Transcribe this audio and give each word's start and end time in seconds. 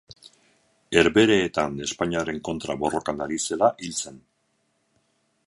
Herbehereetan 1.01 1.77
Espainiaren 1.89 2.41
kontra 2.49 2.77
borrokan 2.85 3.23
ari 3.27 3.39
zela 3.51 3.71
hil 3.89 3.95
zen. 4.01 4.19